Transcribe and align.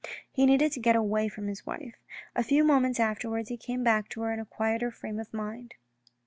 He 0.31 0.47
needed 0.47 0.71
to 0.71 0.79
get 0.79 0.95
away 0.95 1.27
from 1.27 1.45
his 1.45 1.63
wife. 1.67 1.93
A 2.35 2.41
few 2.43 2.63
moments 2.63 2.99
afterwards 2.99 3.49
he 3.49 3.55
came 3.57 3.83
back 3.83 4.09
to 4.09 4.21
her 4.21 4.33
in 4.33 4.39
a 4.39 4.45
quieter 4.47 4.89
frame 4.89 5.19
of 5.19 5.31
mind. 5.31 5.75